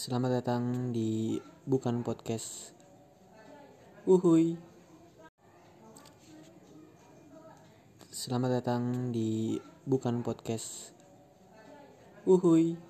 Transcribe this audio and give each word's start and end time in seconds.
Selamat 0.00 0.40
datang 0.40 0.96
di 0.96 1.36
Bukan 1.68 2.00
Podcast. 2.00 2.72
Uhuy. 4.08 4.56
Selamat 8.08 8.64
datang 8.64 9.12
di 9.12 9.60
Bukan 9.84 10.24
Podcast. 10.24 10.96
Uhuy. 12.24 12.80